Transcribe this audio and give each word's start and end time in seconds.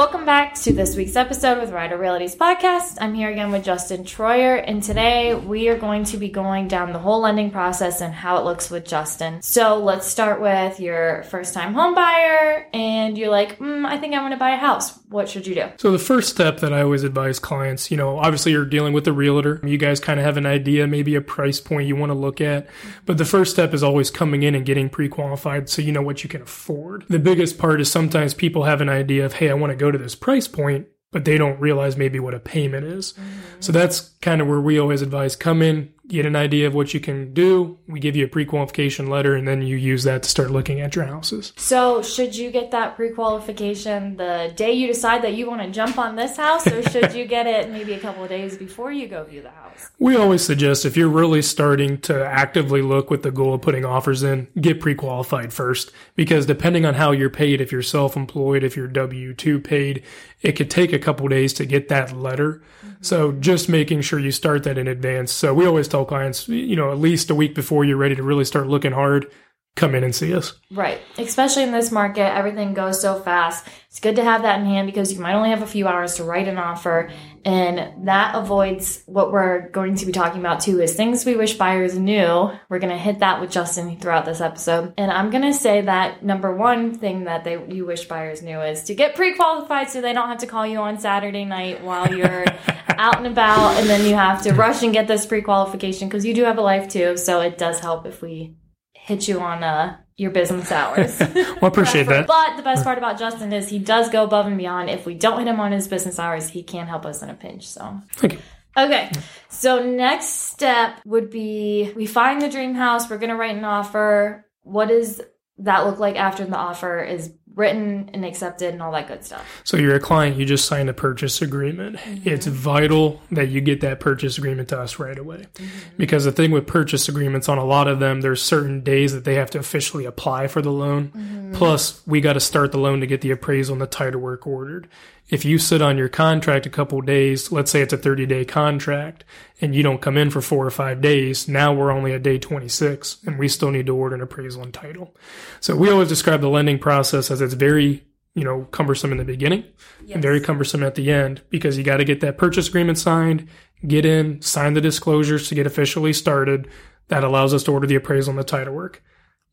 Welcome 0.00 0.24
back 0.24 0.54
to 0.62 0.72
this 0.72 0.96
week's 0.96 1.14
episode 1.14 1.60
with 1.60 1.72
Ryder 1.72 1.98
Realty's 1.98 2.34
Podcast. 2.34 2.96
I'm 3.02 3.12
here 3.12 3.28
again 3.28 3.52
with 3.52 3.64
Justin 3.64 4.04
Troyer, 4.04 4.64
and 4.66 4.82
today 4.82 5.34
we 5.34 5.68
are 5.68 5.76
going 5.76 6.04
to 6.04 6.16
be 6.16 6.30
going 6.30 6.68
down 6.68 6.94
the 6.94 6.98
whole 6.98 7.20
lending 7.20 7.50
process 7.50 8.00
and 8.00 8.14
how 8.14 8.38
it 8.38 8.46
looks 8.46 8.70
with 8.70 8.86
Justin. 8.86 9.42
So 9.42 9.76
let's 9.76 10.06
start 10.06 10.40
with 10.40 10.80
your 10.80 11.24
first 11.24 11.52
time 11.52 11.74
home 11.74 11.94
buyer, 11.94 12.66
and 12.72 13.18
you're 13.18 13.28
like, 13.28 13.58
mm, 13.58 13.84
I 13.84 13.98
think 13.98 14.14
I 14.14 14.22
want 14.22 14.32
to 14.32 14.38
buy 14.38 14.52
a 14.52 14.56
house. 14.56 14.98
What 15.10 15.28
should 15.28 15.44
you 15.44 15.56
do? 15.56 15.66
So 15.76 15.90
the 15.90 15.98
first 15.98 16.28
step 16.28 16.60
that 16.60 16.72
I 16.72 16.82
always 16.82 17.02
advise 17.02 17.40
clients, 17.40 17.90
you 17.90 17.96
know, 17.96 18.18
obviously 18.18 18.52
you're 18.52 18.64
dealing 18.64 18.92
with 18.92 19.08
a 19.08 19.12
realtor. 19.12 19.60
You 19.64 19.76
guys 19.76 19.98
kind 19.98 20.20
of 20.20 20.24
have 20.24 20.36
an 20.36 20.46
idea, 20.46 20.86
maybe 20.86 21.16
a 21.16 21.20
price 21.20 21.60
point 21.60 21.88
you 21.88 21.96
want 21.96 22.10
to 22.10 22.14
look 22.14 22.40
at. 22.40 22.68
But 23.06 23.18
the 23.18 23.24
first 23.24 23.50
step 23.50 23.74
is 23.74 23.82
always 23.82 24.08
coming 24.08 24.44
in 24.44 24.54
and 24.54 24.64
getting 24.64 24.88
pre-qualified 24.88 25.68
so 25.68 25.82
you 25.82 25.90
know 25.90 26.00
what 26.00 26.22
you 26.22 26.30
can 26.30 26.42
afford. 26.42 27.06
The 27.08 27.18
biggest 27.18 27.58
part 27.58 27.80
is 27.80 27.90
sometimes 27.90 28.34
people 28.34 28.64
have 28.64 28.80
an 28.80 28.88
idea 28.88 29.26
of, 29.26 29.34
hey, 29.34 29.50
I 29.50 29.54
want 29.54 29.72
to 29.72 29.76
go 29.76 29.90
to 29.90 29.98
this 29.98 30.14
price 30.14 30.46
point, 30.46 30.86
but 31.10 31.24
they 31.24 31.36
don't 31.36 31.58
realize 31.58 31.96
maybe 31.96 32.20
what 32.20 32.34
a 32.34 32.38
payment 32.38 32.86
is. 32.86 33.14
Mm-hmm. 33.14 33.40
So 33.58 33.72
that's 33.72 34.10
kind 34.22 34.40
of 34.40 34.46
where 34.46 34.60
we 34.60 34.78
always 34.78 35.02
advise 35.02 35.34
come 35.34 35.60
in, 35.60 35.92
get 36.10 36.26
an 36.26 36.36
idea 36.36 36.66
of 36.66 36.74
what 36.74 36.92
you 36.92 37.00
can 37.00 37.32
do. 37.32 37.78
We 37.86 38.00
give 38.00 38.16
you 38.16 38.24
a 38.24 38.28
pre-qualification 38.28 39.08
letter 39.08 39.34
and 39.34 39.46
then 39.46 39.62
you 39.62 39.76
use 39.76 40.04
that 40.04 40.24
to 40.24 40.28
start 40.28 40.50
looking 40.50 40.80
at 40.80 40.94
your 40.94 41.06
houses. 41.06 41.52
So, 41.56 42.02
should 42.02 42.34
you 42.36 42.50
get 42.50 42.72
that 42.72 42.96
pre-qualification 42.96 44.16
the 44.16 44.52
day 44.54 44.72
you 44.72 44.86
decide 44.86 45.22
that 45.22 45.34
you 45.34 45.48
want 45.48 45.62
to 45.62 45.70
jump 45.70 45.98
on 45.98 46.16
this 46.16 46.36
house 46.36 46.66
or 46.66 46.82
should 46.90 47.14
you 47.14 47.24
get 47.24 47.46
it 47.46 47.70
maybe 47.70 47.92
a 47.94 48.00
couple 48.00 48.22
of 48.22 48.28
days 48.28 48.58
before 48.58 48.92
you 48.92 49.06
go 49.06 49.24
view 49.24 49.42
the 49.42 49.50
house? 49.50 49.90
We 49.98 50.16
always 50.16 50.42
suggest 50.42 50.84
if 50.84 50.96
you're 50.96 51.08
really 51.08 51.42
starting 51.42 51.98
to 52.02 52.26
actively 52.26 52.82
look 52.82 53.10
with 53.10 53.22
the 53.22 53.30
goal 53.30 53.54
of 53.54 53.62
putting 53.62 53.84
offers 53.84 54.22
in, 54.22 54.48
get 54.60 54.80
pre-qualified 54.80 55.52
first 55.52 55.92
because 56.16 56.46
depending 56.46 56.84
on 56.84 56.94
how 56.94 57.12
you're 57.12 57.30
paid, 57.30 57.60
if 57.60 57.70
you're 57.70 57.82
self-employed, 57.82 58.64
if 58.64 58.76
you're 58.76 58.88
W2 58.88 59.62
paid, 59.62 60.02
it 60.42 60.52
could 60.52 60.70
take 60.70 60.92
a 60.92 60.98
couple 60.98 61.28
days 61.28 61.52
to 61.54 61.66
get 61.66 61.88
that 61.88 62.16
letter. 62.16 62.62
Mm-hmm. 62.84 62.94
So, 63.02 63.32
just 63.32 63.68
making 63.68 64.00
sure 64.02 64.18
you 64.18 64.32
start 64.32 64.64
that 64.64 64.78
in 64.78 64.88
advance. 64.88 65.32
So, 65.32 65.52
we 65.52 65.66
always 65.66 65.88
tell 65.88 65.99
tell 66.00 66.06
clients, 66.06 66.48
you 66.48 66.76
know, 66.76 66.90
at 66.92 66.98
least 66.98 67.30
a 67.30 67.34
week 67.34 67.54
before 67.54 67.84
you're 67.84 67.96
ready 67.96 68.16
to 68.16 68.22
really 68.22 68.44
start 68.44 68.66
looking 68.66 68.92
hard, 68.92 69.30
come 69.76 69.94
in 69.94 70.04
and 70.04 70.14
see 70.14 70.34
us. 70.34 70.54
Right. 70.70 71.00
Especially 71.16 71.62
in 71.62 71.72
this 71.72 71.90
market, 71.92 72.34
everything 72.34 72.74
goes 72.74 73.00
so 73.00 73.20
fast. 73.20 73.66
It's 73.88 74.00
good 74.00 74.16
to 74.16 74.24
have 74.24 74.42
that 74.42 74.60
in 74.60 74.66
hand 74.66 74.86
because 74.86 75.12
you 75.12 75.20
might 75.20 75.34
only 75.34 75.50
have 75.50 75.62
a 75.62 75.66
few 75.66 75.86
hours 75.88 76.14
to 76.16 76.24
write 76.24 76.48
an 76.48 76.58
offer. 76.58 77.10
And 77.44 78.06
that 78.06 78.34
avoids 78.34 79.02
what 79.06 79.32
we're 79.32 79.68
going 79.70 79.96
to 79.96 80.06
be 80.06 80.12
talking 80.12 80.40
about 80.40 80.60
too 80.60 80.80
is 80.80 80.94
things 80.94 81.24
we 81.24 81.36
wish 81.36 81.54
buyers 81.54 81.98
knew. 81.98 82.50
We're 82.68 82.78
going 82.78 82.92
to 82.92 82.98
hit 82.98 83.20
that 83.20 83.40
with 83.40 83.50
Justin 83.50 83.98
throughout 83.98 84.26
this 84.26 84.40
episode. 84.40 84.94
And 84.98 85.10
I'm 85.10 85.30
going 85.30 85.44
to 85.44 85.54
say 85.54 85.82
that 85.82 86.22
number 86.22 86.54
one 86.54 86.94
thing 86.94 87.24
that 87.24 87.44
they 87.44 87.52
you 87.72 87.86
wish 87.86 88.04
buyers 88.04 88.42
knew 88.42 88.60
is 88.60 88.84
to 88.84 88.94
get 88.94 89.16
pre-qualified 89.16 89.90
so 89.90 90.00
they 90.00 90.12
don't 90.12 90.28
have 90.28 90.38
to 90.38 90.46
call 90.46 90.66
you 90.66 90.78
on 90.78 90.98
Saturday 90.98 91.44
night 91.44 91.82
while 91.82 92.14
you're 92.14 92.44
out 93.00 93.16
and 93.16 93.26
about 93.26 93.76
and 93.76 93.88
then 93.88 94.06
you 94.06 94.14
have 94.14 94.42
to 94.42 94.52
rush 94.52 94.82
and 94.82 94.92
get 94.92 95.08
this 95.08 95.24
pre-qualification 95.24 96.06
because 96.06 96.24
you 96.24 96.34
do 96.34 96.44
have 96.44 96.58
a 96.58 96.60
life 96.60 96.88
too. 96.88 97.16
So 97.16 97.40
it 97.40 97.56
does 97.56 97.80
help 97.80 98.06
if 98.06 98.20
we 98.20 98.54
hit 98.92 99.26
you 99.26 99.40
on 99.40 99.64
uh, 99.64 99.96
your 100.16 100.30
business 100.30 100.70
hours. 100.70 101.18
well, 101.34 101.56
appreciate 101.62 102.06
that. 102.08 102.26
But 102.26 102.56
the 102.58 102.62
best 102.62 102.84
part 102.84 102.98
about 102.98 103.18
Justin 103.18 103.54
is 103.54 103.70
he 103.70 103.78
does 103.78 104.10
go 104.10 104.22
above 104.22 104.46
and 104.46 104.58
beyond. 104.58 104.90
If 104.90 105.06
we 105.06 105.14
don't 105.14 105.38
hit 105.38 105.48
him 105.48 105.60
on 105.60 105.72
his 105.72 105.88
business 105.88 106.18
hours, 106.18 106.50
he 106.50 106.62
can 106.62 106.86
help 106.86 107.06
us 107.06 107.22
in 107.22 107.30
a 107.30 107.34
pinch. 107.34 107.66
So. 107.66 108.02
Thank 108.16 108.34
you. 108.34 108.38
Okay, 108.76 109.10
so 109.48 109.84
next 109.84 110.28
step 110.52 111.00
would 111.04 111.28
be 111.28 111.92
we 111.96 112.06
find 112.06 112.40
the 112.40 112.48
dream 112.48 112.74
house. 112.74 113.10
We're 113.10 113.18
gonna 113.18 113.34
write 113.34 113.56
an 113.56 113.64
offer. 113.64 114.46
What 114.62 114.88
does 114.88 115.20
that 115.58 115.86
look 115.86 115.98
like 115.98 116.16
after 116.16 116.44
the 116.44 116.56
offer 116.56 117.02
is 117.02 117.32
written 117.60 118.10
and 118.14 118.24
accepted 118.24 118.72
and 118.72 118.82
all 118.82 118.90
that 118.92 119.06
good 119.06 119.22
stuff. 119.22 119.46
So 119.64 119.76
you're 119.76 119.94
a 119.94 120.00
client, 120.00 120.36
you 120.36 120.46
just 120.46 120.64
signed 120.64 120.88
a 120.88 120.94
purchase 120.94 121.42
agreement. 121.42 121.96
Mm-hmm. 121.96 122.28
It's 122.28 122.46
vital 122.46 123.20
that 123.30 123.50
you 123.50 123.60
get 123.60 123.82
that 123.82 124.00
purchase 124.00 124.38
agreement 124.38 124.70
to 124.70 124.80
us 124.80 124.98
right 124.98 125.18
away. 125.18 125.46
Mm-hmm. 125.54 125.96
Because 125.98 126.24
the 126.24 126.32
thing 126.32 126.50
with 126.50 126.66
purchase 126.66 127.08
agreements 127.08 127.48
on 127.48 127.58
a 127.58 127.64
lot 127.64 127.86
of 127.86 128.00
them, 128.00 128.22
there's 128.22 128.42
certain 128.42 128.80
days 128.80 129.12
that 129.12 129.24
they 129.24 129.34
have 129.34 129.50
to 129.50 129.58
officially 129.58 130.06
apply 130.06 130.48
for 130.48 130.62
the 130.62 130.72
loan. 130.72 131.08
Mm-hmm. 131.08 131.39
Mm-hmm. 131.50 131.58
Plus, 131.58 132.06
we 132.06 132.20
got 132.20 132.34
to 132.34 132.40
start 132.40 132.72
the 132.72 132.78
loan 132.78 133.00
to 133.00 133.06
get 133.06 133.20
the 133.20 133.30
appraisal 133.30 133.74
and 133.74 133.82
the 133.82 133.86
title 133.86 134.20
work 134.20 134.46
ordered 134.46 134.88
if 135.30 135.44
you 135.44 135.58
sit 135.58 135.80
on 135.80 135.96
your 135.96 136.08
contract 136.08 136.66
a 136.66 136.70
couple 136.70 137.00
days, 137.00 137.52
let's 137.52 137.70
say 137.70 137.80
it's 137.80 137.92
a 137.92 137.98
30 137.98 138.26
day 138.26 138.44
contract, 138.44 139.24
and 139.60 139.74
you 139.74 139.82
don't 139.82 140.02
come 140.02 140.16
in 140.16 140.28
for 140.30 140.40
four 140.40 140.66
or 140.66 140.70
five 140.70 141.00
days, 141.00 141.48
now 141.48 141.72
we're 141.72 141.92
only 141.92 142.12
at 142.12 142.22
day 142.22 142.38
26, 142.38 143.18
and 143.24 143.38
we 143.38 143.48
still 143.48 143.70
need 143.70 143.86
to 143.86 143.94
order 143.94 144.16
an 144.16 144.20
appraisal 144.20 144.62
and 144.62 144.74
title. 144.74 145.16
So 145.60 145.76
we 145.76 145.88
always 145.88 146.08
describe 146.08 146.40
the 146.40 146.48
lending 146.48 146.78
process 146.78 147.30
as 147.30 147.40
it's 147.40 147.54
very, 147.54 148.04
you 148.34 148.42
know, 148.42 148.66
cumbersome 148.72 149.12
in 149.12 149.18
the 149.18 149.24
beginning 149.24 149.64
yes. 150.04 150.14
and 150.14 150.22
very 150.22 150.40
cumbersome 150.40 150.82
at 150.82 150.96
the 150.96 151.10
end 151.12 151.42
because 151.48 151.78
you 151.78 151.84
got 151.84 151.98
to 151.98 152.04
get 152.04 152.20
that 152.20 152.36
purchase 152.36 152.68
agreement 152.68 152.98
signed, 152.98 153.48
get 153.86 154.04
in, 154.04 154.42
sign 154.42 154.74
the 154.74 154.80
disclosures 154.80 155.48
to 155.48 155.54
get 155.54 155.66
officially 155.66 156.12
started. 156.12 156.68
That 157.08 157.24
allows 157.24 157.54
us 157.54 157.64
to 157.64 157.72
order 157.72 157.86
the 157.86 157.96
appraisal 157.96 158.30
and 158.30 158.38
the 158.38 158.44
title 158.44 158.74
work 158.74 159.02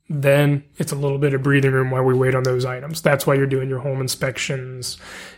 then 0.10 0.64
it's 0.78 0.92
a 0.92 0.96
little 0.96 1.18
bit 1.18 1.34
of 1.34 1.44
breathing 1.44 1.72
room 1.72 1.92
while 1.92 2.04
we 2.04 2.14
wait 2.14 2.36
on 2.36 2.44
those 2.44 2.66
items. 2.66 3.02
That's 3.02 3.28
why 3.28 3.36
you're 3.36 3.46
doing 3.46 3.70
your 3.70 3.80
home 3.80 4.00
inspections 4.00 4.98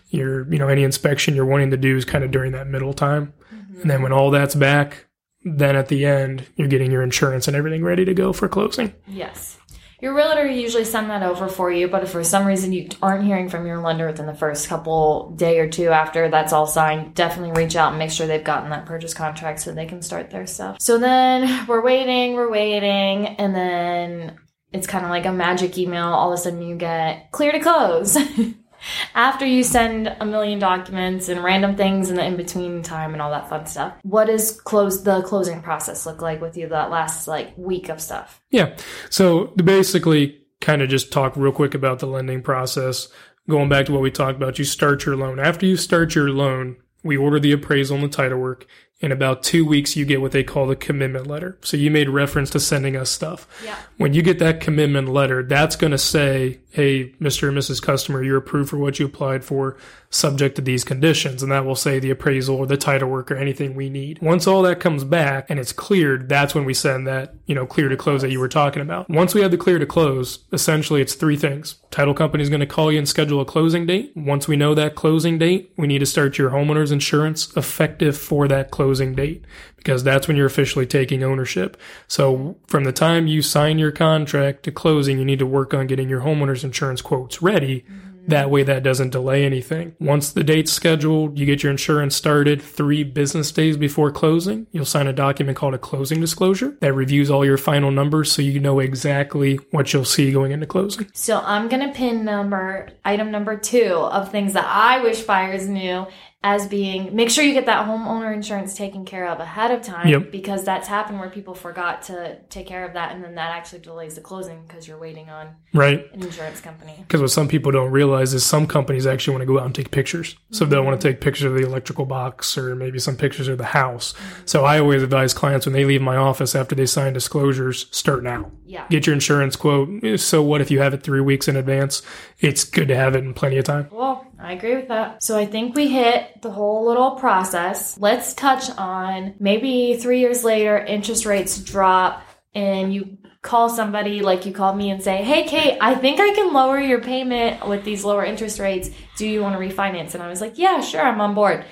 your, 0.09 0.51
you 0.51 0.59
know, 0.59 0.67
any 0.67 0.83
inspection 0.83 1.35
you're 1.35 1.45
wanting 1.45 1.71
to 1.71 1.77
do 1.77 1.95
is 1.95 2.05
kind 2.05 2.23
of 2.23 2.31
during 2.31 2.51
that 2.53 2.67
middle 2.67 2.93
time. 2.93 3.33
Mm-hmm. 3.53 3.81
And 3.81 3.89
then 3.89 4.01
when 4.01 4.11
all 4.11 4.31
that's 4.31 4.55
back, 4.55 5.05
then 5.43 5.75
at 5.75 5.87
the 5.87 6.05
end, 6.05 6.47
you're 6.55 6.67
getting 6.67 6.91
your 6.91 7.03
insurance 7.03 7.47
and 7.47 7.55
everything 7.55 7.83
ready 7.83 8.05
to 8.05 8.13
go 8.13 8.33
for 8.33 8.47
closing. 8.47 8.93
Yes. 9.07 9.57
Your 10.01 10.15
realtor 10.15 10.47
usually 10.47 10.85
send 10.85 11.09
that 11.09 11.23
over 11.23 11.49
for 11.49 11.69
you, 11.69 11.89
but 11.89 12.03
if 12.03 12.11
for 12.11 12.23
some 12.23 12.45
reason 12.45 12.71
you 12.71 12.87
aren't 13.01 13.25
hearing 13.25 13.49
from 13.49 13.67
your 13.67 13.79
lender 13.79 14.07
within 14.07 14.27
the 14.27 14.33
first 14.33 14.69
couple 14.69 15.31
day 15.31 15.59
or 15.59 15.69
two 15.69 15.89
after 15.89 16.29
that's 16.29 16.53
all 16.53 16.65
signed, 16.65 17.15
definitely 17.15 17.61
reach 17.61 17.75
out 17.75 17.89
and 17.89 17.99
make 17.99 18.09
sure 18.09 18.25
they've 18.25 18.43
gotten 18.43 18.69
that 18.69 18.85
purchase 18.85 19.13
contract 19.13 19.59
so 19.59 19.73
they 19.73 19.85
can 19.85 20.01
start 20.01 20.29
their 20.29 20.47
stuff. 20.47 20.77
So 20.79 20.97
then 20.97 21.67
we're 21.67 21.83
waiting, 21.83 22.35
we're 22.35 22.49
waiting, 22.49 23.27
and 23.27 23.53
then 23.53 24.39
it's 24.71 24.87
kind 24.87 25.05
of 25.05 25.09
like 25.09 25.25
a 25.25 25.31
magic 25.31 25.77
email. 25.77 26.07
All 26.07 26.31
of 26.31 26.39
a 26.39 26.41
sudden 26.41 26.61
you 26.61 26.75
get 26.75 27.31
clear 27.31 27.51
to 27.51 27.59
close. 27.59 28.17
after 29.15 29.45
you 29.45 29.63
send 29.63 30.15
a 30.19 30.25
million 30.25 30.59
documents 30.59 31.29
and 31.29 31.43
random 31.43 31.75
things 31.75 32.09
in 32.09 32.15
the 32.15 32.25
in 32.25 32.37
between 32.37 32.81
time 32.81 33.13
and 33.13 33.21
all 33.21 33.31
that 33.31 33.49
fun 33.49 33.65
stuff, 33.65 33.93
what 34.03 34.25
does 34.25 34.59
close 34.61 35.03
the 35.03 35.21
closing 35.23 35.61
process 35.61 36.05
look 36.05 36.21
like 36.21 36.41
with 36.41 36.57
you 36.57 36.67
that 36.69 36.89
last 36.89 37.27
like 37.27 37.57
week 37.57 37.89
of 37.89 38.01
stuff? 38.01 38.41
Yeah. 38.49 38.75
So 39.09 39.47
basically, 39.47 40.41
kind 40.61 40.81
of 40.81 40.89
just 40.89 41.11
talk 41.11 41.35
real 41.35 41.51
quick 41.51 41.73
about 41.73 41.99
the 41.99 42.07
lending 42.07 42.41
process. 42.41 43.07
Going 43.47 43.69
back 43.69 43.87
to 43.87 43.91
what 43.91 44.01
we 44.01 44.11
talked 44.11 44.35
about, 44.35 44.59
you 44.59 44.65
start 44.65 45.05
your 45.05 45.15
loan. 45.15 45.39
After 45.39 45.65
you 45.65 45.75
start 45.75 46.13
your 46.13 46.29
loan, 46.29 46.77
we 47.03 47.17
order 47.17 47.39
the 47.39 47.51
appraisal 47.51 47.95
and 47.95 48.03
the 48.03 48.09
title 48.09 48.37
work. 48.37 48.67
In 49.01 49.13
about 49.13 49.43
two 49.43 49.65
weeks, 49.65 49.95
you 49.95 50.03
get 50.03 50.19
what 50.19 50.33
they 50.33 50.43
call 50.43 50.67
the 50.67 50.75
commitment 50.75 51.25
letter. 51.25 51.57
So 51.61 51.77
you 51.77 51.89
made 51.89 52.09
reference 52.09 52.49
to 52.49 52.59
sending 52.59 52.97
us 52.97 53.09
stuff. 53.09 53.47
Yeah. 53.63 53.77
When 53.95 54.13
you 54.13 54.21
get 54.21 54.39
that 54.39 54.59
commitment 54.59 55.07
letter, 55.07 55.41
that's 55.41 55.77
going 55.77 55.91
to 55.91 55.97
say, 55.97 56.59
hey, 56.71 57.13
Mr. 57.21 57.47
and 57.47 57.57
Mrs. 57.57 57.81
Customer, 57.81 58.21
you're 58.21 58.37
approved 58.37 58.69
for 58.69 58.77
what 58.77 58.99
you 58.99 59.05
applied 59.05 59.45
for, 59.45 59.77
subject 60.09 60.57
to 60.57 60.61
these 60.61 60.83
conditions. 60.83 61.41
And 61.41 61.51
that 61.51 61.65
will 61.65 61.75
say 61.75 61.99
the 61.99 62.09
appraisal 62.09 62.57
or 62.57 62.65
the 62.65 62.75
title 62.75 63.09
work 63.09 63.31
or 63.31 63.37
anything 63.37 63.73
we 63.73 63.89
need. 63.89 64.21
Once 64.21 64.47
all 64.47 64.63
that 64.63 64.81
comes 64.81 65.05
back 65.05 65.49
and 65.49 65.59
it's 65.59 65.71
cleared, 65.71 66.27
that's 66.27 66.53
when 66.53 66.65
we 66.65 66.73
send 66.73 67.07
that, 67.07 67.35
you 67.45 67.55
know, 67.55 67.65
clear 67.65 67.87
to 67.87 67.95
close 67.95 68.21
that 68.21 68.31
you 68.31 68.39
were 68.39 68.49
talking 68.49 68.81
about. 68.81 69.09
Once 69.09 69.33
we 69.33 69.41
have 69.41 69.51
the 69.51 69.57
clear 69.57 69.79
to 69.79 69.85
close, 69.85 70.39
essentially 70.51 71.01
it's 71.01 71.15
three 71.15 71.37
things. 71.37 71.75
Title 71.89 72.13
company 72.13 72.43
is 72.43 72.49
going 72.49 72.59
to 72.59 72.65
call 72.65 72.91
you 72.91 72.97
and 72.97 73.07
schedule 73.07 73.39
a 73.39 73.45
closing 73.45 73.85
date. 73.85 74.11
Once 74.15 74.47
we 74.47 74.57
know 74.57 74.75
that 74.75 74.95
closing 74.95 75.37
date, 75.37 75.71
we 75.77 75.87
need 75.87 75.99
to 75.99 76.05
start 76.05 76.37
your 76.37 76.51
homeowner's 76.51 76.91
insurance 76.91 77.55
effective 77.55 78.17
for 78.17 78.47
that 78.47 78.71
closing 78.71 78.88
date 78.97 79.45
because 79.77 80.03
that's 80.03 80.27
when 80.27 80.35
you're 80.35 80.47
officially 80.47 80.85
taking 80.85 81.23
ownership. 81.23 81.77
So 82.07 82.57
from 82.67 82.83
the 82.83 82.91
time 82.91 83.27
you 83.27 83.41
sign 83.41 83.79
your 83.79 83.91
contract 83.91 84.63
to 84.63 84.71
closing, 84.71 85.17
you 85.17 85.25
need 85.25 85.39
to 85.39 85.45
work 85.45 85.73
on 85.73 85.87
getting 85.87 86.09
your 86.09 86.21
homeowner's 86.21 86.63
insurance 86.63 87.01
quotes 87.01 87.41
ready. 87.41 87.81
Mm-hmm 87.81 88.09
that 88.29 88.49
way, 88.49 88.63
that 88.63 88.83
doesn't 88.83 89.09
delay 89.09 89.45
anything. 89.45 89.95
Once 89.99 90.31
the 90.31 90.43
date's 90.43 90.71
scheduled, 90.71 91.37
you 91.37 91.45
get 91.45 91.63
your 91.63 91.71
insurance 91.71 92.15
started 92.15 92.61
three 92.61 93.03
business 93.03 93.51
days 93.51 93.77
before 93.77 94.11
closing. 94.11 94.67
You'll 94.71 94.85
sign 94.85 95.07
a 95.07 95.13
document 95.13 95.57
called 95.57 95.73
a 95.73 95.79
closing 95.79 96.21
disclosure 96.21 96.77
that 96.81 96.93
reviews 96.93 97.29
all 97.29 97.45
your 97.45 97.57
final 97.57 97.91
numbers 97.91 98.31
so 98.31 98.41
you 98.41 98.59
know 98.59 98.79
exactly 98.79 99.55
what 99.71 99.93
you'll 99.93 100.05
see 100.05 100.31
going 100.31 100.51
into 100.51 100.67
closing. 100.67 101.07
So 101.13 101.39
I'm 101.39 101.67
going 101.69 101.87
to 101.87 101.93
pin 101.93 102.23
number, 102.23 102.89
item 103.03 103.31
number 103.31 103.57
two 103.57 103.93
of 103.93 104.31
things 104.31 104.53
that 104.53 104.65
I 104.65 105.01
wish 105.01 105.21
buyers 105.23 105.67
knew 105.67 106.07
as 106.41 106.67
being 106.67 107.13
make 107.13 107.29
sure 107.29 107.43
you 107.43 107.53
get 107.53 107.65
that 107.65 107.85
homeowner 107.85 108.33
insurance 108.33 108.73
taken 108.73 109.03
care 109.03 109.27
of 109.27 109.41
ahead 109.41 109.71
of 109.71 109.81
time 109.81 110.07
yep. 110.07 110.31
because 110.31 110.63
that's 110.63 110.87
happened 110.87 111.19
where 111.19 111.29
people 111.29 111.53
forgot 111.53 112.01
to 112.01 112.37
take 112.49 112.65
care 112.65 112.85
of 112.85 112.93
that 112.93 113.11
and 113.13 113.21
then 113.21 113.35
that 113.35 113.51
actually 113.51 113.79
delays 113.79 114.15
the 114.15 114.21
closing 114.21 114.61
because 114.65 114.87
you're 114.87 114.97
waiting 114.97 115.29
on 115.29 115.49
right. 115.73 116.09
an 116.13 116.23
insurance 116.23 116.61
company. 116.61 116.95
Because 116.99 117.19
what 117.19 117.31
some 117.31 117.49
people 117.49 117.73
don't 117.73 117.91
realize 117.91 118.33
is 118.33 118.45
some 118.45 118.67
companies 118.67 119.05
actually 119.05 119.33
want 119.33 119.41
to 119.41 119.47
go 119.47 119.59
out 119.59 119.65
and 119.65 119.75
take 119.75 119.91
pictures. 119.91 120.37
So 120.51 120.63
mm-hmm. 120.63 120.71
they'll 120.71 120.85
want 120.85 121.01
to 121.01 121.09
take 121.09 121.19
pictures 121.19 121.43
of 121.43 121.55
the 121.55 121.65
electrical 121.65 122.05
box 122.05 122.57
or 122.57 122.73
maybe 122.73 122.99
some 122.99 123.17
pictures 123.17 123.49
of 123.49 123.57
the 123.57 123.65
house. 123.65 124.13
Mm-hmm. 124.13 124.45
so 124.45 124.65
i 124.65 124.79
always 124.79 125.03
advise 125.03 125.33
clients 125.33 125.65
when 125.65 125.73
they 125.73 125.83
leave 125.83 126.01
my 126.01 126.15
office 126.15 126.55
after 126.55 126.73
they 126.73 126.85
sign 126.85 127.11
disclosures 127.11 127.87
start 127.91 128.23
now. 128.23 128.49
Yeah. 128.65 128.85
Get 128.89 129.07
your 129.07 129.13
insurance 129.13 129.57
quote. 129.57 130.19
So 130.21 130.41
what 130.41 130.61
if 130.61 130.71
you 130.71 130.79
have 130.79 130.93
it 130.93 131.03
three 131.03 131.19
weeks 131.19 131.49
in 131.49 131.57
advance? 131.57 132.01
It's 132.39 132.63
good 132.63 132.87
to 132.87 132.95
have 132.95 133.15
it 133.15 133.25
in 133.25 133.33
plenty 133.33 133.57
of 133.57 133.65
time. 133.65 133.89
Well 133.91 134.28
I 134.41 134.53
agree 134.53 134.75
with 134.75 134.87
that. 134.87 135.21
So 135.21 135.37
I 135.37 135.45
think 135.45 135.75
we 135.75 135.89
hit 135.89 136.41
the 136.41 136.51
whole 136.51 136.87
little 136.87 137.11
process. 137.11 137.97
Let's 137.97 138.33
touch 138.33 138.69
on 138.77 139.35
maybe 139.39 139.97
three 139.97 140.21
years 140.21 140.43
later, 140.43 140.77
interest 140.77 141.25
rates 141.25 141.57
drop 141.59 142.23
and 142.55 142.93
you 142.93 143.17
call 143.41 143.69
somebody 143.69 144.21
like 144.21 144.45
you 144.45 144.53
called 144.53 144.77
me 144.77 144.89
and 144.89 145.03
say, 145.03 145.23
Hey, 145.23 145.43
Kate, 145.43 145.77
I 145.81 145.95
think 145.95 146.19
I 146.19 146.33
can 146.33 146.53
lower 146.53 146.79
your 146.79 147.01
payment 147.01 147.67
with 147.67 147.83
these 147.83 148.03
lower 148.03 148.23
interest 148.23 148.59
rates. 148.59 148.89
Do 149.17 149.27
you 149.27 149.41
want 149.41 149.59
to 149.59 149.65
refinance? 149.65 150.13
And 150.13 150.23
I 150.23 150.27
was 150.29 150.41
like, 150.41 150.57
Yeah, 150.57 150.81
sure, 150.81 151.01
I'm 151.01 151.21
on 151.21 151.35
board. 151.35 151.65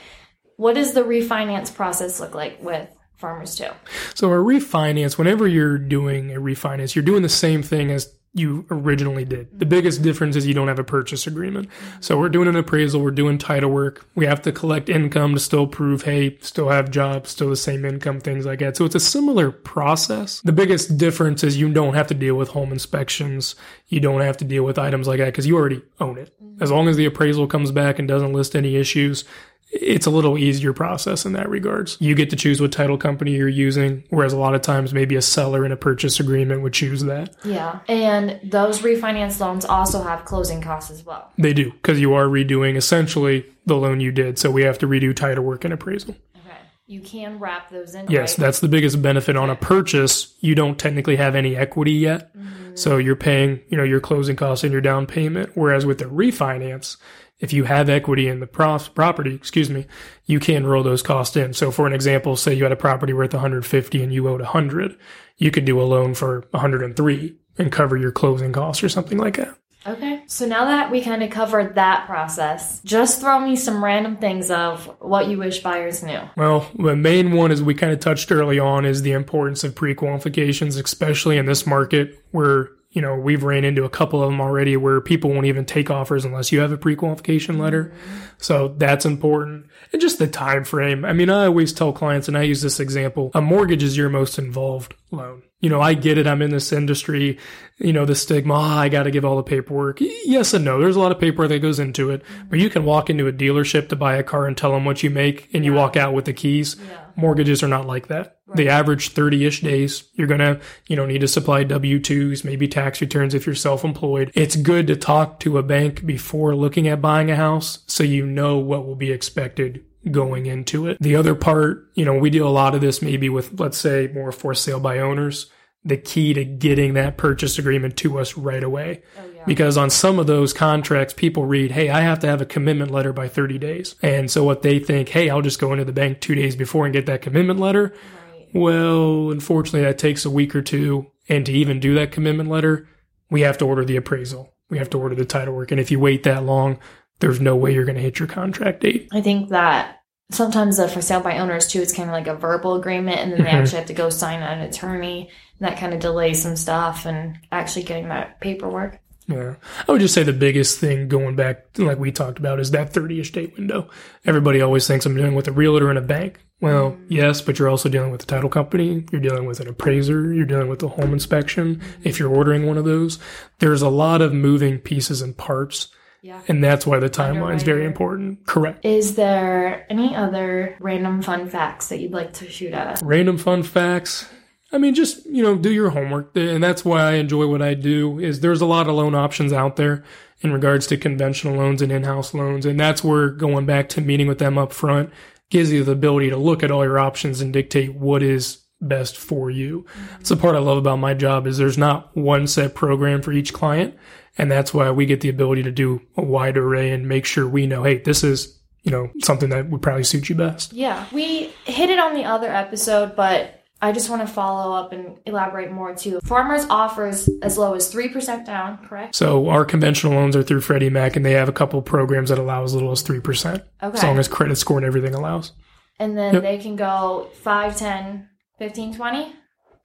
What 0.57 0.75
does 0.75 0.93
the 0.93 1.03
refinance 1.03 1.73
process 1.73 2.19
look 2.19 2.35
like 2.35 2.61
with 2.61 2.89
Farmers 3.17 3.55
too? 3.55 3.69
So 4.13 4.31
a 4.31 4.35
refinance, 4.35 5.17
whenever 5.17 5.47
you're 5.47 5.77
doing 5.77 6.31
a 6.35 6.39
refinance, 6.39 6.95
you're 6.95 7.05
doing 7.05 7.21
the 7.21 7.29
same 7.29 7.63
thing 7.63 7.91
as 7.91 8.13
you 8.37 8.65
originally 8.69 9.25
did. 9.25 9.59
The 9.59 9.65
biggest 9.65 10.01
difference 10.01 10.35
is 10.35 10.45
you 10.45 10.53
don't 10.53 10.67
have 10.67 10.79
a 10.79 10.83
purchase 10.83 11.25
agreement. 11.25 11.69
So 11.99 12.17
we're 12.17 12.29
doing 12.29 12.47
an 12.47 12.55
appraisal, 12.55 13.01
we're 13.01 13.11
doing 13.11 13.37
title 13.37 13.71
work. 13.71 14.05
We 14.15 14.25
have 14.25 14.41
to 14.43 14.51
collect 14.51 14.89
income 14.89 15.33
to 15.33 15.39
still 15.39 15.67
prove, 15.67 16.03
hey, 16.03 16.37
still 16.41 16.69
have 16.69 16.91
jobs, 16.91 17.31
still 17.31 17.49
the 17.49 17.55
same 17.55 17.83
income, 17.83 18.21
things 18.21 18.45
like 18.45 18.59
that. 18.59 18.77
So 18.77 18.85
it's 18.85 18.95
a 18.95 18.99
similar 18.99 19.51
process. 19.51 20.41
The 20.41 20.51
biggest 20.51 20.97
difference 20.97 21.43
is 21.43 21.57
you 21.57 21.71
don't 21.73 21.95
have 21.95 22.07
to 22.07 22.13
deal 22.13 22.35
with 22.35 22.49
home 22.49 22.71
inspections. 22.71 23.55
You 23.87 23.99
don't 23.99 24.21
have 24.21 24.37
to 24.37 24.45
deal 24.45 24.63
with 24.63 24.77
items 24.77 25.07
like 25.07 25.19
that 25.19 25.25
because 25.25 25.47
you 25.47 25.55
already 25.55 25.81
own 25.99 26.17
it. 26.17 26.33
As 26.59 26.71
long 26.71 26.87
as 26.87 26.97
the 26.97 27.05
appraisal 27.05 27.47
comes 27.47 27.71
back 27.71 27.99
and 27.99 28.07
doesn't 28.07 28.33
list 28.33 28.55
any 28.55 28.75
issues, 28.75 29.23
it's 29.69 30.05
a 30.05 30.09
little 30.09 30.37
easier 30.37 30.73
process 30.73 31.25
in 31.25 31.33
that 31.33 31.49
regards. 31.49 31.97
You 31.99 32.15
get 32.15 32.29
to 32.29 32.35
choose 32.35 32.61
what 32.61 32.71
title 32.71 32.97
company 32.97 33.31
you're 33.31 33.49
using, 33.49 34.03
whereas 34.09 34.33
a 34.33 34.37
lot 34.37 34.55
of 34.55 34.61
times 34.61 34.93
maybe 34.93 35.15
a 35.15 35.21
seller 35.21 35.65
in 35.65 35.71
a 35.71 35.77
purchase 35.77 36.19
agreement 36.19 36.61
would 36.61 36.73
choose 36.73 37.03
that. 37.03 37.35
Yeah. 37.43 37.79
And 37.87 38.39
those 38.43 38.79
refinance 38.79 39.39
loans 39.39 39.65
also 39.65 40.03
have 40.03 40.25
closing 40.25 40.61
costs 40.61 40.89
as 40.89 41.05
well. 41.05 41.31
They 41.37 41.53
do, 41.53 41.71
because 41.71 41.99
you 41.99 42.13
are 42.13 42.25
redoing 42.25 42.75
essentially 42.75 43.45
the 43.65 43.75
loan 43.75 43.99
you 43.99 44.11
did. 44.11 44.39
So 44.39 44.49
we 44.51 44.63
have 44.63 44.77
to 44.79 44.87
redo 44.87 45.15
title 45.15 45.43
work 45.43 45.65
and 45.65 45.73
appraisal. 45.73 46.15
Okay. 46.35 46.57
You 46.87 47.01
can 47.01 47.37
wrap 47.37 47.69
those 47.69 47.93
in. 47.93 48.09
Yes, 48.09 48.37
right? 48.37 48.45
that's 48.45 48.61
the 48.61 48.69
biggest 48.69 49.01
benefit 49.01 49.35
on 49.35 49.49
a 49.49 49.55
purchase. 49.55 50.33
You 50.39 50.55
don't 50.55 50.79
technically 50.79 51.17
have 51.17 51.35
any 51.35 51.57
equity 51.57 51.91
yet. 51.91 52.35
Mm-hmm. 52.35 52.75
So 52.75 52.97
you're 52.97 53.17
paying, 53.17 53.59
you 53.67 53.75
know, 53.75 53.83
your 53.83 53.99
closing 53.99 54.37
costs 54.37 54.63
and 54.63 54.71
your 54.71 54.81
down 54.81 55.07
payment. 55.07 55.51
Whereas 55.55 55.85
with 55.85 55.97
the 55.97 56.05
refinance, 56.05 56.95
if 57.39 57.53
you 57.53 57.65
have 57.65 57.89
equity 57.89 58.27
in 58.27 58.39
the 58.39 58.47
pro- 58.47 58.79
property, 58.79 59.35
excuse 59.35 59.69
me, 59.69 59.85
you 60.25 60.39
can 60.39 60.65
roll 60.65 60.83
those 60.83 61.01
costs 61.01 61.35
in. 61.35 61.53
So 61.53 61.71
for 61.71 61.87
an 61.87 61.93
example, 61.93 62.35
say 62.35 62.53
you 62.53 62.63
had 62.63 62.71
a 62.71 62.77
property 62.77 63.13
worth 63.13 63.33
150 63.33 64.03
and 64.03 64.13
you 64.13 64.27
owed 64.27 64.41
100, 64.41 64.97
you 65.37 65.51
could 65.51 65.65
do 65.65 65.81
a 65.81 65.83
loan 65.83 66.13
for 66.15 66.45
103 66.51 67.35
and 67.57 67.71
cover 67.71 67.97
your 67.97 68.11
closing 68.11 68.53
costs 68.53 68.83
or 68.83 68.89
something 68.89 69.17
like 69.17 69.37
that. 69.37 69.57
Okay. 69.85 70.23
So 70.27 70.45
now 70.45 70.65
that 70.65 70.91
we 70.91 71.01
kind 71.01 71.23
of 71.23 71.29
covered 71.29 71.75
that 71.75 72.07
process, 72.07 72.81
just 72.81 73.21
throw 73.21 73.39
me 73.39 73.55
some 73.55 73.81
random 73.81 74.17
things 74.17 74.51
of 74.51 74.85
what 74.99 75.29
you 75.29 75.37
wish 75.37 75.59
buyers 75.59 76.03
knew. 76.03 76.19
Well, 76.35 76.69
the 76.77 76.95
main 76.95 77.31
one, 77.31 77.51
as 77.51 77.63
we 77.63 77.73
kind 77.73 77.93
of 77.93 78.01
touched 78.01 78.29
early 78.29 78.59
on, 78.59 78.83
is 78.83 79.01
the 79.01 79.13
importance 79.13 79.63
of 79.63 79.75
pre-qualifications, 79.75 80.75
especially 80.75 81.37
in 81.37 81.45
this 81.45 81.65
market 81.65 82.21
where 82.31 82.71
you 82.89 83.01
know 83.01 83.15
we've 83.15 83.43
ran 83.43 83.63
into 83.63 83.83
a 83.83 83.89
couple 83.89 84.23
of 84.23 84.29
them 84.29 84.41
already 84.41 84.77
where 84.77 85.01
people 85.01 85.31
won't 85.31 85.45
even 85.45 85.65
take 85.65 85.89
offers 85.89 86.25
unless 86.25 86.51
you 86.51 86.59
have 86.59 86.71
a 86.71 86.77
pre-qualification 86.77 87.55
mm-hmm. 87.55 87.63
letter. 87.63 87.93
So 88.37 88.69
that's 88.77 89.05
important, 89.05 89.67
and 89.91 90.01
just 90.01 90.19
the 90.19 90.27
time 90.27 90.63
frame. 90.63 91.03
I 91.05 91.13
mean, 91.13 91.29
I 91.29 91.45
always 91.45 91.73
tell 91.73 91.91
clients, 91.91 92.27
and 92.27 92.37
I 92.37 92.43
use 92.43 92.61
this 92.61 92.79
example: 92.79 93.31
a 93.33 93.41
mortgage 93.41 93.83
is 93.83 93.97
your 93.97 94.09
most 94.09 94.37
involved 94.37 94.93
loan. 95.11 95.43
You 95.59 95.69
know, 95.69 95.81
I 95.81 95.95
get 95.95 96.19
it. 96.19 96.27
I'm 96.27 96.41
in 96.43 96.51
this 96.51 96.71
industry. 96.71 97.39
You 97.79 97.93
know, 97.93 98.05
the 98.05 98.13
stigma. 98.13 98.53
Oh, 98.53 98.57
I 98.57 98.89
got 98.89 99.03
to 99.03 99.11
give 99.11 99.25
all 99.25 99.37
the 99.37 99.43
paperwork. 99.43 99.97
Yes 99.99 100.53
and 100.53 100.63
no. 100.63 100.79
There's 100.79 100.95
a 100.95 100.99
lot 100.99 101.11
of 101.11 101.19
paperwork 101.19 101.49
that 101.49 101.61
goes 101.61 101.79
into 101.79 102.11
it, 102.11 102.23
but 102.49 102.59
you 102.59 102.69
can 102.69 102.85
walk 102.85 103.09
into 103.09 103.27
a 103.27 103.33
dealership 103.33 103.89
to 103.89 103.95
buy 103.95 104.17
a 104.17 104.23
car 104.23 104.45
and 104.45 104.55
tell 104.55 104.71
them 104.71 104.85
what 104.85 105.01
you 105.01 105.09
make, 105.09 105.49
and 105.53 105.65
you 105.65 105.73
walk 105.73 105.95
out 105.95 106.13
with 106.13 106.25
the 106.25 106.33
keys. 106.33 106.75
Yeah. 106.75 107.05
Mortgages 107.15 107.63
are 107.63 107.67
not 107.67 107.87
like 107.87 108.07
that. 108.07 108.37
They 108.53 108.69
average 108.69 109.13
30-ish 109.13 109.61
days. 109.61 110.03
You're 110.13 110.27
going 110.27 110.39
to, 110.39 110.61
you 110.87 110.95
know, 110.95 111.05
need 111.05 111.21
to 111.21 111.27
supply 111.27 111.63
W-2s, 111.63 112.45
maybe 112.45 112.67
tax 112.67 113.01
returns 113.01 113.33
if 113.33 113.45
you're 113.45 113.55
self-employed. 113.55 114.31
It's 114.35 114.55
good 114.55 114.87
to 114.87 114.95
talk 114.95 115.39
to 115.41 115.57
a 115.57 115.63
bank 115.63 116.05
before 116.05 116.55
looking 116.55 116.87
at 116.87 117.01
buying 117.01 117.31
a 117.31 117.35
house 117.35 117.79
so 117.87 118.03
you 118.03 118.25
know 118.25 118.57
what 118.57 118.85
will 118.85 118.95
be 118.95 119.11
expected 119.11 119.83
going 120.11 120.45
into 120.45 120.87
it. 120.87 120.97
The 120.99 121.15
other 121.15 121.35
part, 121.35 121.89
you 121.93 122.05
know, 122.05 122.17
we 122.17 122.29
do 122.29 122.47
a 122.47 122.49
lot 122.49 122.75
of 122.75 122.81
this 122.81 123.01
maybe 123.01 123.29
with, 123.29 123.59
let's 123.59 123.77
say, 123.77 124.09
more 124.13 124.31
for 124.31 124.53
sale 124.53 124.79
by 124.79 124.99
owners. 124.99 125.51
The 125.83 125.97
key 125.97 126.33
to 126.33 126.43
getting 126.43 126.95
that 126.95 127.17
purchase 127.17 127.57
agreement 127.57 127.95
to 127.97 128.19
us 128.19 128.35
right 128.35 128.63
away. 128.63 129.03
Oh, 129.17 129.23
because 129.45 129.77
on 129.77 129.89
some 129.89 130.19
of 130.19 130.27
those 130.27 130.51
contracts, 130.51 131.13
people 131.13 131.45
read, 131.45 131.71
Hey, 131.71 131.89
I 131.89 132.01
have 132.01 132.19
to 132.19 132.27
have 132.27 132.41
a 132.41 132.45
commitment 132.45 132.91
letter 132.91 133.13
by 133.13 133.29
30 133.29 133.57
days. 133.57 133.95
And 134.01 134.29
so 134.29 134.43
what 134.43 134.63
they 134.63 134.79
think, 134.79 135.09
Hey, 135.09 135.29
I'll 135.29 135.41
just 135.41 135.59
go 135.59 135.71
into 135.71 135.85
the 135.85 135.93
bank 135.93 136.19
two 136.19 136.35
days 136.35 136.55
before 136.55 136.85
and 136.85 136.93
get 136.93 137.05
that 137.05 137.21
commitment 137.21 137.59
letter. 137.59 137.93
Right. 138.31 138.47
Well, 138.53 139.31
unfortunately, 139.31 139.81
that 139.81 139.97
takes 139.97 140.25
a 140.25 140.29
week 140.29 140.55
or 140.55 140.61
two. 140.61 141.07
And 141.29 141.45
to 141.45 141.53
even 141.53 141.79
do 141.79 141.93
that 141.95 142.11
commitment 142.11 142.49
letter, 142.49 142.87
we 143.29 143.41
have 143.41 143.57
to 143.59 143.65
order 143.65 143.85
the 143.85 143.97
appraisal. 143.97 144.53
We 144.69 144.77
have 144.77 144.89
to 144.91 144.99
order 144.99 145.15
the 145.15 145.25
title 145.25 145.53
work. 145.53 145.71
And 145.71 145.79
if 145.79 145.91
you 145.91 145.99
wait 145.99 146.23
that 146.23 146.43
long, 146.43 146.79
there's 147.19 147.41
no 147.41 147.55
way 147.55 147.73
you're 147.73 147.85
going 147.85 147.95
to 147.95 148.01
hit 148.01 148.19
your 148.19 148.27
contract 148.27 148.81
date. 148.81 149.09
I 149.11 149.21
think 149.21 149.49
that 149.49 149.96
sometimes 150.31 150.77
the 150.77 150.87
for 150.87 151.01
sale 151.01 151.21
by 151.21 151.39
owners 151.39 151.67
too, 151.67 151.81
it's 151.81 151.93
kind 151.93 152.09
of 152.09 152.13
like 152.13 152.27
a 152.27 152.35
verbal 152.35 152.75
agreement, 152.75 153.19
and 153.19 153.31
then 153.31 153.43
they 153.43 153.49
Mhm. 153.49 153.53
actually 153.61 153.77
have 153.79 153.87
to 153.87 153.93
go 153.93 154.09
sign 154.09 154.41
an 154.41 154.59
attorney. 154.61 155.29
And 155.59 155.67
that 155.69 155.79
kind 155.79 155.93
of 155.93 155.99
delays 155.99 156.41
some 156.41 156.55
stuff 156.55 157.05
and 157.05 157.37
actually 157.51 157.83
getting 157.83 158.09
that 158.09 158.39
paperwork. 158.39 158.99
Yeah. 159.27 159.55
I 159.87 159.91
would 159.91 159.99
just 160.01 160.13
say 160.13 160.23
the 160.23 160.31
biggest 160.33 160.79
thing 160.79 161.09
going 161.09 161.35
back, 161.35 161.65
like 161.77 161.99
we 161.99 162.11
talked 162.11 162.39
about, 162.39 162.59
is 162.61 162.71
that 162.71 162.93
30 162.93 163.19
ish 163.19 163.31
day 163.33 163.51
window. 163.57 163.89
Everybody 164.25 164.61
always 164.61 164.87
thinks 164.87 165.05
I'm 165.05 165.15
dealing 165.17 165.35
with 165.35 165.47
a 165.49 165.51
realtor 165.51 165.89
and 165.89 165.99
a 165.99 166.01
bank. 166.01 166.39
Well, 166.61 166.95
yes, 167.09 167.41
but 167.41 167.59
you're 167.59 167.67
also 167.69 167.89
dealing 167.89 168.11
with 168.11 168.23
a 168.23 168.25
title 168.25 168.49
company. 168.49 169.05
You're 169.11 169.21
dealing 169.21 169.45
with 169.45 169.59
an 169.59 169.67
appraiser. 169.67 170.33
You're 170.33 170.45
dealing 170.45 170.69
with 170.69 170.79
the 170.79 170.87
home 170.87 171.11
inspection. 171.13 171.81
If 172.03 172.19
you're 172.19 172.33
ordering 172.33 172.65
one 172.65 172.77
of 172.77 172.85
those, 172.85 173.19
there's 173.59 173.81
a 173.81 173.89
lot 173.89 174.21
of 174.21 174.33
moving 174.33 174.77
pieces 174.79 175.21
and 175.21 175.35
parts. 175.37 175.89
Yeah. 176.27 176.41
And 176.49 176.61
that's 176.61 176.85
why 176.85 176.99
the 176.99 177.09
timeline 177.09 177.55
is 177.55 177.63
very 177.63 177.85
important. 177.85 178.45
Correct. 178.45 178.83
Is 178.83 179.15
there 179.15 179.89
any 179.89 180.13
other 180.13 180.75
random 180.81 181.21
fun 181.21 181.47
facts 181.47 181.87
that 181.87 182.01
you'd 182.01 182.11
like 182.11 182.33
to 182.33 182.49
shoot 182.49 182.73
at 182.73 182.85
us? 182.85 183.01
Random 183.01 183.37
fun 183.37 183.63
facts. 183.63 184.29
I 184.73 184.77
mean, 184.77 184.93
just, 184.93 185.25
you 185.25 185.41
know, 185.41 185.55
do 185.55 185.71
your 185.71 185.91
homework. 185.91 186.35
And 186.35 186.61
that's 186.61 186.83
why 186.83 187.01
I 187.01 187.13
enjoy 187.13 187.47
what 187.47 187.61
I 187.61 187.75
do 187.75 188.19
is 188.19 188.41
there's 188.41 188.59
a 188.59 188.65
lot 188.65 188.89
of 188.89 188.95
loan 188.95 189.15
options 189.15 189.53
out 189.53 189.77
there 189.77 190.03
in 190.41 190.51
regards 190.51 190.85
to 190.87 190.97
conventional 190.97 191.55
loans 191.55 191.81
and 191.81 191.93
in-house 191.93 192.33
loans. 192.33 192.65
And 192.65 192.77
that's 192.77 193.05
where 193.05 193.29
going 193.29 193.65
back 193.65 193.87
to 193.89 194.01
meeting 194.01 194.27
with 194.27 194.39
them 194.39 194.57
up 194.57 194.73
front 194.73 195.09
gives 195.49 195.71
you 195.71 195.85
the 195.85 195.93
ability 195.93 196.29
to 196.29 196.35
look 196.35 196.61
at 196.61 196.71
all 196.71 196.83
your 196.83 196.99
options 196.99 197.39
and 197.39 197.53
dictate 197.53 197.93
what 197.93 198.21
is 198.21 198.65
best 198.81 199.17
for 199.17 199.49
you. 199.49 199.83
Mm-hmm. 199.89 200.05
That's 200.17 200.29
the 200.29 200.37
part 200.37 200.55
I 200.55 200.59
love 200.59 200.77
about 200.77 200.97
my 200.99 201.13
job 201.13 201.47
is 201.47 201.57
there's 201.57 201.77
not 201.77 202.15
one 202.15 202.47
set 202.47 202.75
program 202.75 203.21
for 203.21 203.31
each 203.31 203.53
client. 203.53 203.95
And 204.37 204.51
that's 204.51 204.73
why 204.73 204.91
we 204.91 205.05
get 205.07 205.21
the 205.21 205.29
ability 205.29 205.63
to 205.63 205.71
do 205.71 206.01
a 206.15 206.21
wide 206.23 206.57
array 206.57 206.91
and 206.91 207.07
make 207.07 207.25
sure 207.25 207.47
we 207.47 207.65
know, 207.65 207.83
hey, 207.83 207.97
this 207.97 208.23
is, 208.23 208.59
you 208.83 208.91
know, 208.91 209.09
something 209.23 209.49
that 209.49 209.69
would 209.69 209.81
probably 209.81 210.03
suit 210.03 210.29
you 210.29 210.35
best. 210.35 210.73
Yeah, 210.73 211.05
we 211.11 211.51
hit 211.65 211.89
it 211.89 211.97
on 211.97 212.13
the 212.13 212.23
other 212.25 212.47
episode, 212.49 213.15
but 213.15 213.63
I 213.81 213.91
just 213.91 214.09
want 214.11 214.21
to 214.21 214.27
follow 214.31 214.75
up 214.75 214.91
and 214.91 215.17
elaborate 215.25 215.71
more 215.71 215.95
too. 215.95 216.19
Farmers 216.23 216.65
offers 216.69 217.27
as 217.41 217.57
low 217.57 217.73
as 217.73 217.91
3% 217.91 218.45
down, 218.45 218.77
correct? 218.85 219.15
So 219.15 219.49
our 219.49 219.65
conventional 219.65 220.13
loans 220.13 220.35
are 220.35 220.43
through 220.43 220.61
Freddie 220.61 220.89
Mac, 220.91 221.15
and 221.15 221.25
they 221.25 221.33
have 221.33 221.49
a 221.49 221.53
couple 221.53 221.81
programs 221.81 222.29
that 222.29 222.37
allow 222.37 222.63
as 222.63 222.73
little 222.75 222.91
as 222.91 223.01
three 223.01 223.19
percent, 223.19 223.63
as 223.81 224.03
long 224.03 224.19
as 224.19 224.27
credit 224.27 224.55
score 224.57 224.77
and 224.77 224.85
everything 224.85 225.15
allows. 225.15 225.51
And 225.99 226.15
then 226.15 226.35
Yep. 226.35 226.43
they 226.43 226.57
can 226.59 226.75
go 226.75 227.29
5, 227.41 227.75
10, 227.75 228.29
15, 228.59 228.95
20, 228.95 229.33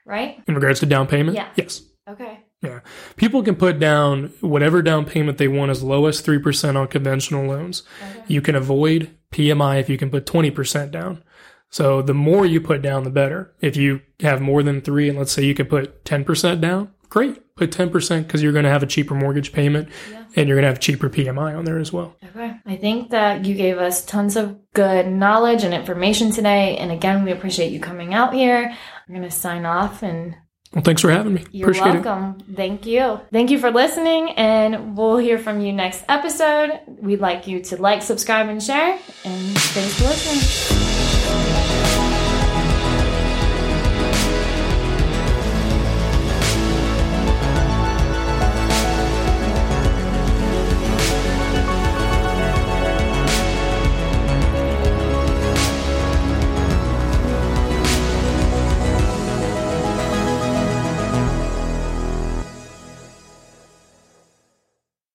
right? 0.06 0.42
In 0.46 0.54
regards 0.54 0.80
to 0.80 0.86
down 0.86 1.06
payment, 1.06 1.36
Yeah. 1.36 1.48
yes, 1.56 1.82
Okay. 2.08 2.40
yeah, 2.62 2.80
people 3.16 3.42
can 3.42 3.54
put 3.54 3.78
down 3.78 4.32
whatever 4.40 4.82
down 4.82 5.04
payment 5.04 5.38
they 5.38 5.48
want 5.48 5.70
as 5.70 5.82
low 5.82 6.06
as 6.06 6.20
three 6.20 6.38
percent 6.38 6.76
on 6.76 6.88
conventional 6.88 7.46
loans. 7.46 7.82
Okay. 8.02 8.22
You 8.28 8.40
can 8.40 8.54
avoid 8.54 9.10
PMI 9.32 9.78
if 9.80 9.88
you 9.88 9.98
can 9.98 10.10
put 10.10 10.26
twenty 10.26 10.50
percent 10.50 10.90
down. 10.90 11.22
So 11.70 12.02
the 12.02 12.12
more 12.14 12.44
you 12.44 12.60
put 12.60 12.82
down, 12.82 13.04
the 13.04 13.10
better. 13.10 13.54
If 13.60 13.76
you 13.76 14.00
have 14.20 14.40
more 14.42 14.62
than 14.62 14.80
three, 14.82 15.08
and 15.08 15.16
let's 15.18 15.32
say 15.32 15.42
you 15.44 15.54
could 15.54 15.70
put 15.70 16.04
ten 16.04 16.24
percent 16.24 16.60
down, 16.60 16.90
great. 17.12 17.54
Put 17.56 17.70
ten 17.70 17.90
percent 17.90 18.26
because 18.26 18.42
you're 18.42 18.52
going 18.52 18.64
to 18.64 18.70
have 18.70 18.82
a 18.82 18.86
cheaper 18.86 19.14
mortgage 19.14 19.52
payment, 19.52 19.88
Yeah. 20.10 20.24
and 20.36 20.48
you're 20.48 20.56
going 20.56 20.62
to 20.64 20.68
have 20.68 20.80
cheaper 20.80 21.10
PMI 21.10 21.56
on 21.56 21.64
there 21.66 21.78
as 21.78 21.92
well. 21.92 22.16
Okay. 22.24 22.54
I 22.64 22.76
think 22.76 23.10
that 23.10 23.44
you 23.44 23.54
gave 23.54 23.76
us 23.78 24.04
tons 24.04 24.36
of 24.36 24.56
good 24.72 25.06
knowledge 25.06 25.62
and 25.62 25.74
information 25.74 26.30
today. 26.32 26.78
And 26.78 26.90
again, 26.90 27.22
we 27.24 27.30
appreciate 27.30 27.70
you 27.70 27.78
coming 27.80 28.14
out 28.14 28.32
here. 28.32 28.74
I'm 29.06 29.14
going 29.14 29.28
to 29.28 29.30
sign 29.30 29.66
off 29.66 30.02
and 30.02 30.34
Well, 30.72 30.82
thanks 30.82 31.02
for 31.02 31.10
having 31.10 31.34
me. 31.34 31.44
you're 31.52 31.68
Appreciate 31.68 31.96
it. 31.96 32.04
welcome. 32.06 32.38
Thank 32.56 32.86
you. 32.86 33.20
Thank 33.30 33.50
you 33.50 33.58
for 33.58 33.70
listening. 33.70 34.30
And 34.38 34.96
we'll 34.96 35.18
hear 35.18 35.38
from 35.38 35.60
you 35.60 35.74
next 35.74 36.02
episode. 36.08 36.80
We'd 36.86 37.20
like 37.20 37.46
you 37.46 37.60
to 37.64 37.76
like, 37.76 38.00
subscribe, 38.00 38.48
and 38.48 38.62
share. 38.62 38.92
And 39.26 39.58
thanks 39.58 39.94
for 40.00 40.04
listening. 40.04 40.91